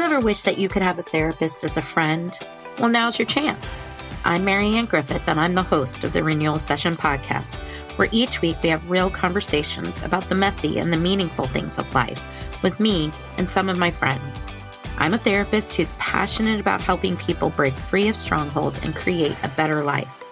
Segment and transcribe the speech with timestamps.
[0.00, 2.38] you ever wish that you could have a therapist as a friend?
[2.78, 3.82] Well, now's your chance.
[4.24, 7.54] I'm Marianne Griffith, and I'm the host of the Renewal Session podcast,
[7.98, 11.94] where each week we have real conversations about the messy and the meaningful things of
[11.94, 12.24] life
[12.62, 14.46] with me and some of my friends.
[14.96, 19.48] I'm a therapist who's passionate about helping people break free of strongholds and create a
[19.48, 20.24] better life.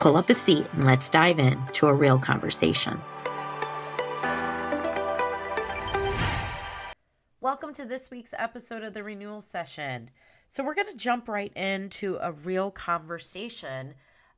[0.00, 3.00] Pull up a seat and let's dive in to a real conversation.
[7.74, 10.10] To this week's episode of the Renewal Session.
[10.46, 13.94] So, we're going to jump right into a real conversation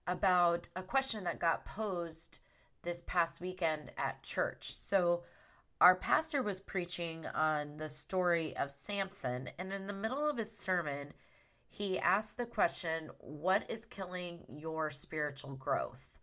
[0.06, 2.38] about a question that got posed
[2.82, 4.72] this past weekend at church.
[4.72, 5.24] So,
[5.82, 10.56] our pastor was preaching on the story of Samson, and in the middle of his
[10.56, 11.12] sermon,
[11.68, 16.18] he asked the question, What is killing your spiritual growth?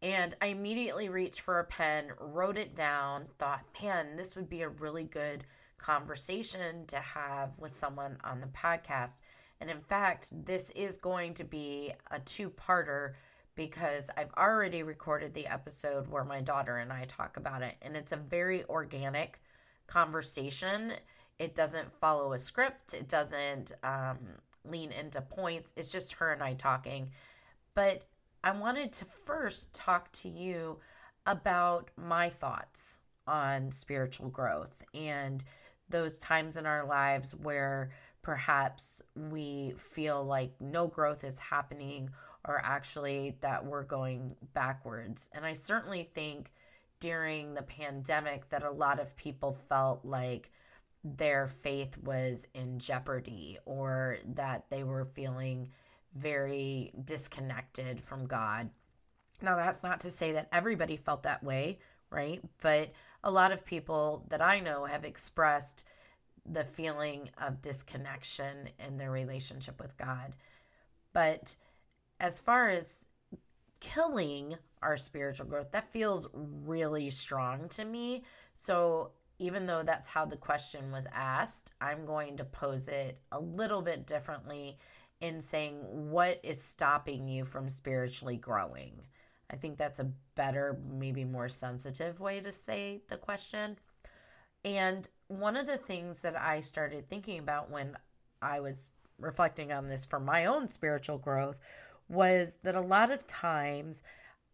[0.00, 4.62] And I immediately reached for a pen, wrote it down, thought, man, this would be
[4.62, 5.44] a really good
[5.78, 9.18] conversation to have with someone on the podcast.
[9.60, 13.14] And in fact, this is going to be a two parter
[13.54, 17.74] because I've already recorded the episode where my daughter and I talk about it.
[17.82, 19.40] And it's a very organic
[19.88, 20.92] conversation.
[21.38, 24.18] It doesn't follow a script, it doesn't um,
[24.64, 25.72] lean into points.
[25.76, 27.10] It's just her and I talking.
[27.74, 28.02] But
[28.44, 30.78] I wanted to first talk to you
[31.26, 35.44] about my thoughts on spiritual growth and
[35.88, 37.90] those times in our lives where
[38.22, 42.10] perhaps we feel like no growth is happening
[42.44, 45.28] or actually that we're going backwards.
[45.32, 46.52] And I certainly think
[47.00, 50.50] during the pandemic that a lot of people felt like
[51.04, 55.70] their faith was in jeopardy or that they were feeling
[56.14, 58.70] very disconnected from God.
[59.40, 61.78] Now, that's not to say that everybody felt that way,
[62.10, 62.40] right?
[62.60, 62.92] But
[63.22, 65.84] a lot of people that I know have expressed
[66.50, 70.34] the feeling of disconnection in their relationship with God.
[71.12, 71.56] But
[72.20, 73.06] as far as
[73.80, 78.24] killing our spiritual growth, that feels really strong to me.
[78.54, 83.38] So, even though that's how the question was asked, I'm going to pose it a
[83.38, 84.78] little bit differently
[85.20, 85.76] in saying,
[86.10, 89.02] What is stopping you from spiritually growing?
[89.50, 93.78] I think that's a better, maybe more sensitive way to say the question.
[94.64, 97.96] And one of the things that I started thinking about when
[98.42, 98.88] I was
[99.18, 101.58] reflecting on this for my own spiritual growth
[102.08, 104.02] was that a lot of times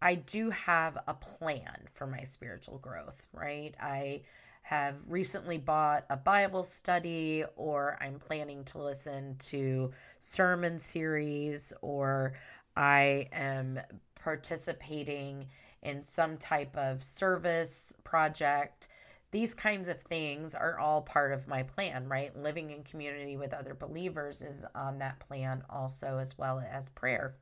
[0.01, 3.75] I do have a plan for my spiritual growth, right?
[3.81, 4.23] I
[4.63, 12.35] have recently bought a Bible study, or I'm planning to listen to sermon series, or
[12.77, 13.81] I am
[14.25, 15.49] participating
[15.83, 18.89] in some type of service project.
[19.33, 22.35] These kinds of things are all part of my plan, right?
[22.35, 27.35] Living in community with other believers is on that plan also, as well as prayer.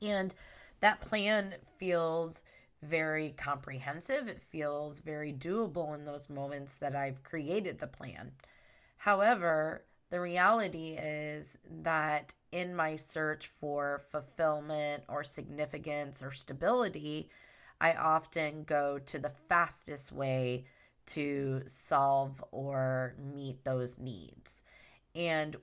[0.00, 0.34] And
[0.80, 2.42] that plan feels
[2.80, 4.28] very comprehensive.
[4.28, 8.32] It feels very doable in those moments that I've created the plan.
[8.96, 17.30] However, the reality is that in my search for fulfillment or significance or stability,
[17.80, 20.66] I often go to the fastest way
[21.06, 24.62] to solve or meet those needs.
[25.14, 25.56] And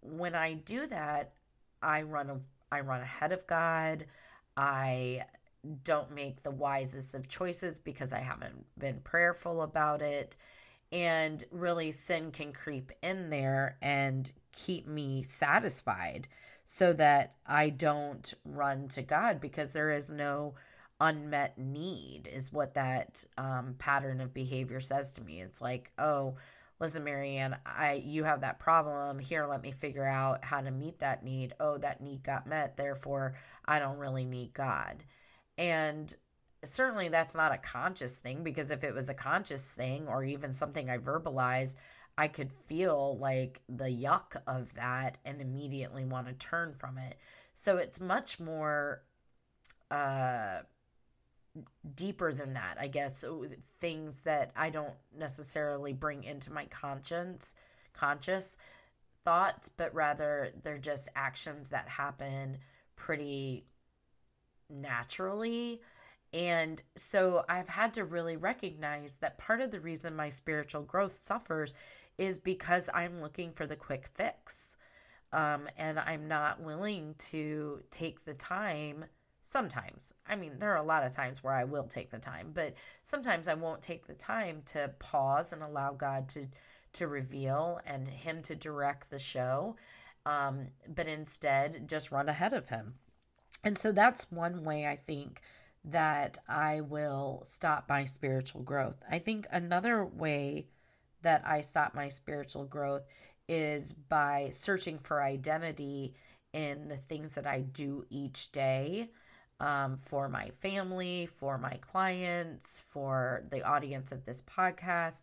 [0.00, 1.34] when I do that,
[1.80, 2.40] I run
[2.72, 4.06] I run ahead of God.
[4.56, 5.22] I
[5.84, 10.36] don't make the wisest of choices because I haven't been prayerful about it.
[10.94, 16.28] And really, sin can creep in there and keep me satisfied
[16.64, 20.54] so that I don't run to God because there is no
[21.00, 25.40] unmet need, is what that um, pattern of behavior says to me.
[25.40, 26.36] It's like, oh,
[26.80, 29.18] listen marianne i you have that problem.
[29.18, 31.54] Here let me figure out how to meet that need.
[31.58, 33.34] Oh that need got met therefore
[33.64, 35.02] i don't really need god.
[35.58, 36.14] And
[36.68, 40.52] certainly that's not a conscious thing because if it was a conscious thing or even
[40.52, 41.76] something i verbalize
[42.16, 47.18] i could feel like the yuck of that and immediately want to turn from it
[47.54, 49.02] so it's much more
[49.90, 50.60] uh
[51.94, 53.24] deeper than that, I guess,
[53.78, 57.54] things that I don't necessarily bring into my conscience,
[57.92, 58.56] conscious
[59.24, 62.58] thoughts, but rather they're just actions that happen
[62.96, 63.66] pretty
[64.68, 65.80] naturally.
[66.34, 71.14] And so I've had to really recognize that part of the reason my spiritual growth
[71.14, 71.72] suffers
[72.18, 74.76] is because I'm looking for the quick fix.
[75.32, 79.04] Um, and I'm not willing to take the time
[79.42, 80.12] sometimes.
[80.26, 82.74] I mean, there are a lot of times where I will take the time, but
[83.04, 86.48] sometimes I won't take the time to pause and allow God to
[86.94, 89.74] to reveal and him to direct the show,
[90.24, 92.94] um, but instead just run ahead of him.
[93.64, 95.40] And so that's one way I think
[95.84, 99.02] that I will stop my spiritual growth.
[99.10, 100.68] I think another way
[101.22, 103.02] that I stop my spiritual growth
[103.48, 106.14] is by searching for identity
[106.52, 109.10] in the things that I do each day
[109.60, 115.22] um, for my family, for my clients, for the audience of this podcast.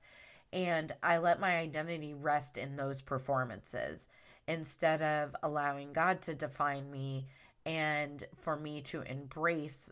[0.54, 4.08] And I let my identity rest in those performances
[4.48, 7.28] instead of allowing God to define me
[7.66, 9.90] and for me to embrace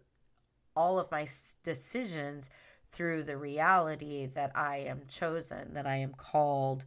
[0.75, 1.27] all of my
[1.63, 2.49] decisions
[2.91, 6.85] through the reality that I am chosen, that I am called,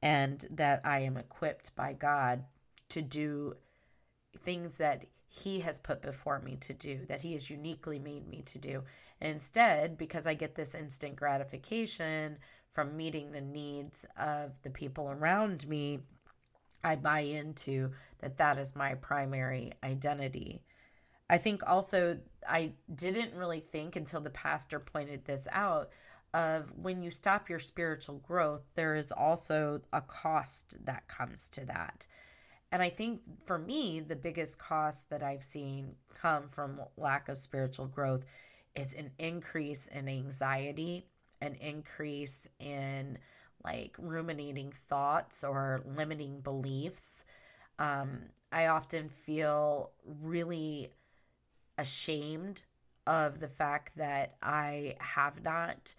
[0.00, 2.44] and that I am equipped by God
[2.88, 3.56] to do
[4.36, 8.42] things that He has put before me to do, that He has uniquely made me
[8.46, 8.82] to do.
[9.20, 12.38] And instead, because I get this instant gratification
[12.72, 16.00] from meeting the needs of the people around me,
[16.82, 20.62] I buy into that that is my primary identity.
[21.28, 25.90] I think also I didn't really think until the pastor pointed this out
[26.34, 31.64] of when you stop your spiritual growth, there is also a cost that comes to
[31.66, 32.06] that.
[32.70, 37.36] And I think for me, the biggest cost that I've seen come from lack of
[37.36, 38.24] spiritual growth
[38.74, 41.06] is an increase in anxiety,
[41.42, 43.18] an increase in
[43.62, 47.24] like ruminating thoughts or limiting beliefs.
[47.78, 50.92] Um, I often feel really
[51.78, 52.62] ashamed
[53.06, 55.94] of the fact that I have not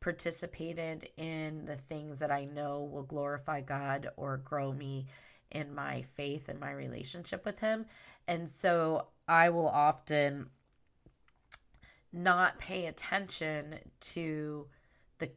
[0.00, 5.06] participated in the things that I know will glorify God or grow me
[5.50, 7.86] in my faith and my relationship with Him.
[8.26, 10.50] And so I will often
[12.12, 14.66] not pay attention to
[15.18, 15.30] the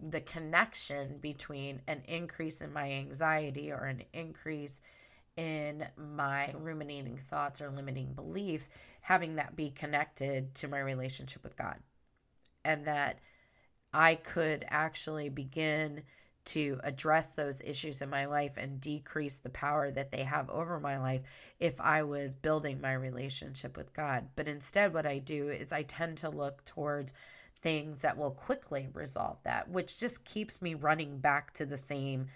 [0.00, 4.80] the connection between an increase in my anxiety or an increase
[5.36, 8.68] in my ruminating thoughts or limiting beliefs
[9.00, 11.76] having that be connected to my relationship with God
[12.64, 13.18] and that
[13.92, 16.02] I could actually begin
[16.46, 20.78] to address those issues in my life and decrease the power that they have over
[20.78, 21.22] my life
[21.58, 24.28] if I was building my relationship with God.
[24.36, 27.14] But instead, what I do is I tend to look towards
[27.62, 32.26] things that will quickly resolve that, which just keeps me running back to the same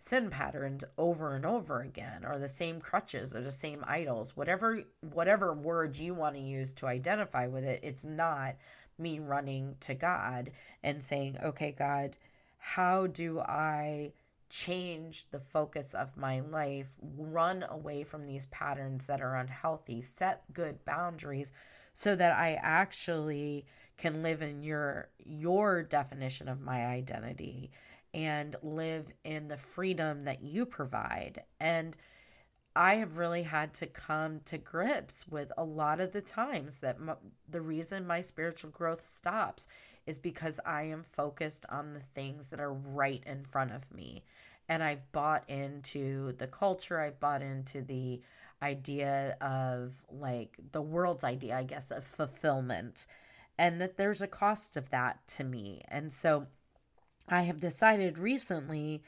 [0.00, 4.82] sin patterns over and over again or the same crutches or the same idols whatever
[5.00, 8.56] whatever words you want to use to identify with it it's not
[9.00, 10.50] me running to God
[10.82, 12.16] and saying, okay, God,
[12.58, 14.12] how do I
[14.48, 20.42] change the focus of my life, run away from these patterns that are unhealthy, set
[20.52, 21.52] good boundaries
[21.94, 23.64] so that I actually
[23.96, 27.70] can live in your your definition of my identity
[28.12, 31.96] and live in the freedom that you provide and
[32.74, 36.98] I have really had to come to grips with a lot of the times that
[37.48, 39.66] the reason my spiritual growth stops
[40.06, 44.24] is because I am focused on the things that are right in front of me.
[44.68, 48.22] And I've bought into the culture, I've bought into the
[48.62, 53.04] idea of like the world's idea, I guess, of fulfillment,
[53.58, 55.82] and that there's a cost of that to me.
[55.88, 56.46] And so
[57.30, 59.02] I have decided recently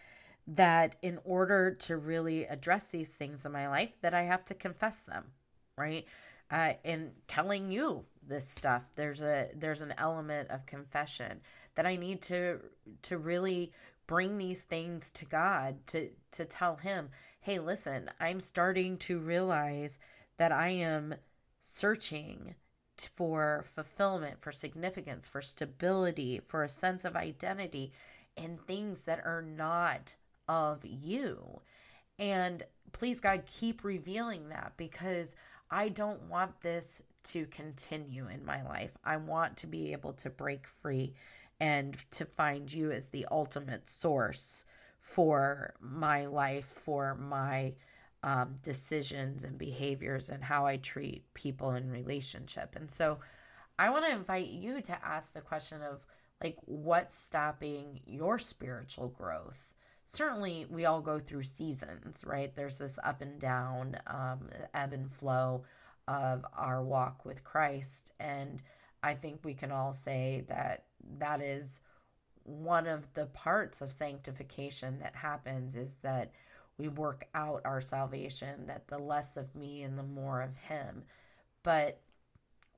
[0.47, 4.55] that in order to really address these things in my life that I have to
[4.55, 5.33] confess them,
[5.77, 6.07] right?
[6.51, 11.41] Uh, in telling you this stuff, there's a there's an element of confession
[11.75, 12.61] that I need to
[13.03, 13.73] to really
[14.07, 17.11] bring these things to God to to tell him,
[17.41, 19.99] "Hey, listen, I'm starting to realize
[20.37, 21.15] that I am
[21.63, 22.55] searching
[23.07, 27.93] for fulfillment, for significance, for stability, for a sense of identity
[28.37, 30.15] in things that are not
[30.49, 31.61] of you.
[32.19, 35.37] And please, God, keep revealing that because
[35.71, 38.93] I don't want this to continue in my life.
[39.05, 41.15] I want to be able to break free
[41.61, 44.65] and to find you as the ultimate source
[44.99, 47.75] for my life, for my
[48.23, 52.77] um, decisions and behaviors, and how I treat people in relationship.
[52.77, 53.19] And so
[53.79, 56.07] I want to invite you to ask the question of
[56.43, 59.73] like, what's stopping your spiritual growth?
[60.05, 62.55] certainly we all go through seasons, right?
[62.55, 65.65] There's this up and down, um, ebb and flow
[66.07, 68.13] of our walk with Christ.
[68.21, 68.63] And
[69.03, 70.85] I think we can all say that
[71.19, 71.81] that is
[72.45, 76.33] one of the parts of sanctification that happens is that
[76.83, 81.05] we work out our salvation, that the less of me and the more of him.
[81.63, 82.01] But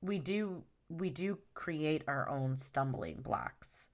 [0.01, 3.87] we do we do create our own stumbling blocks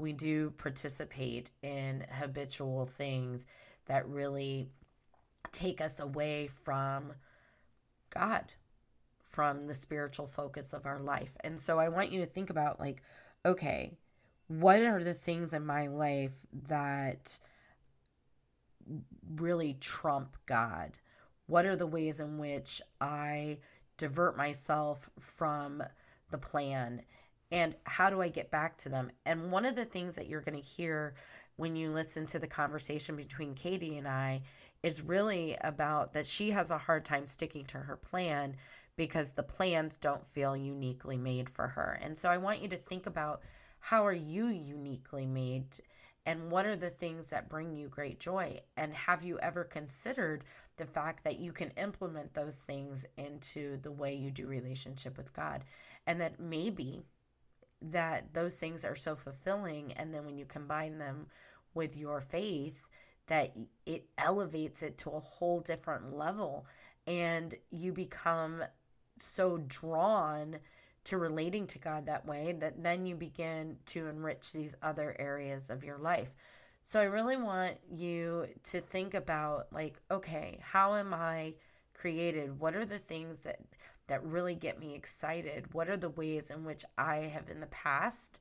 [0.00, 3.44] we do participate in habitual things
[3.86, 4.70] that really
[5.52, 7.12] take us away from
[8.08, 8.54] God,
[9.26, 11.36] from the spiritual focus of our life.
[11.40, 13.02] And so I want you to think about like,
[13.44, 13.92] okay,
[14.48, 17.38] what are the things in my life that
[19.34, 20.98] really trump God?
[21.46, 23.58] What are the ways in which I
[23.96, 25.82] divert myself from
[26.30, 27.02] the plan?
[27.52, 29.10] And how do I get back to them?
[29.26, 31.14] And one of the things that you're going to hear
[31.56, 34.42] when you listen to the conversation between Katie and I
[34.82, 38.56] is really about that she has a hard time sticking to her plan
[38.96, 41.98] because the plans don't feel uniquely made for her.
[42.02, 43.42] And so I want you to think about
[43.78, 45.66] how are you uniquely made
[46.26, 48.60] and what are the things that bring you great joy?
[48.76, 50.44] And have you ever considered
[50.76, 55.32] the fact that you can implement those things into the way you do relationship with
[55.32, 55.64] God?
[56.06, 57.02] And that maybe
[57.82, 61.26] that those things are so fulfilling and then when you combine them
[61.74, 62.88] with your faith
[63.26, 66.66] that it elevates it to a whole different level
[67.06, 68.62] and you become
[69.18, 70.58] so drawn
[71.04, 75.70] to relating to God that way that then you begin to enrich these other areas
[75.70, 76.34] of your life.
[76.82, 81.54] So I really want you to think about like okay, how am I
[81.94, 82.58] created?
[82.58, 83.60] What are the things that
[84.06, 85.72] that really get me excited?
[85.72, 88.40] What are the ways in which I have in the past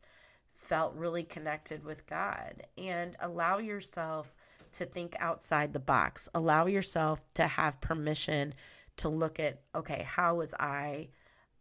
[0.55, 2.63] felt really connected with God?
[2.77, 4.33] And allow yourself
[4.73, 6.29] to think outside the box.
[6.33, 8.53] Allow yourself to have permission
[8.97, 11.09] to look at, okay, how was I?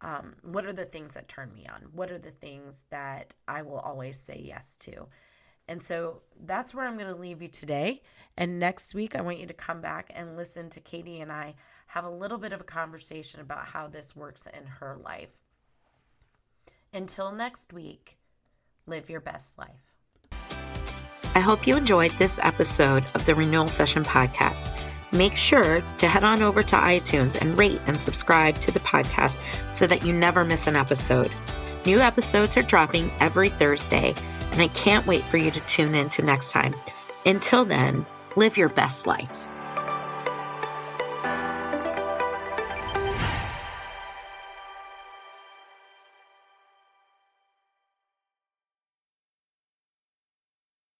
[0.01, 1.89] Um, what are the things that turn me on?
[1.91, 5.07] What are the things that I will always say yes to?
[5.67, 8.01] And so that's where I'm going to leave you today.
[8.35, 11.55] And next week, I want you to come back and listen to Katie and I
[11.87, 15.29] have a little bit of a conversation about how this works in her life.
[16.93, 18.17] Until next week,
[18.87, 19.98] live your best life.
[21.35, 24.69] I hope you enjoyed this episode of the Renewal Session podcast.
[25.11, 29.37] Make sure to head on over to iTunes and rate and subscribe to the podcast
[29.71, 31.31] so that you never miss an episode.
[31.85, 34.13] New episodes are dropping every Thursday,
[34.51, 36.75] and I can't wait for you to tune in to next time.
[37.25, 38.05] Until then,
[38.35, 39.48] live your best life.